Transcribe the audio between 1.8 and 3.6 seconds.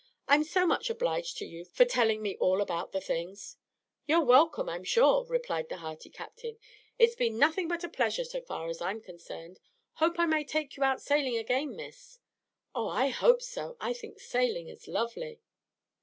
telling me all about the things."